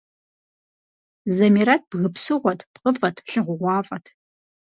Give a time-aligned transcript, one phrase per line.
[1.35, 4.05] Замирэт бгы псыгъуэт, пкъыфӏэт, лагъугъуафӏэт.